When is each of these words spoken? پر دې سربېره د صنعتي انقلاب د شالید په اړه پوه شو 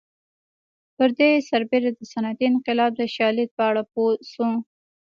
پر 0.95 1.09
دې 1.19 1.31
سربېره 1.49 1.91
د 1.93 1.99
صنعتي 2.11 2.45
انقلاب 2.51 2.91
د 2.97 3.01
شالید 3.15 3.49
په 3.57 3.63
اړه 3.69 3.83
پوه 3.91 4.13
شو 4.31 4.49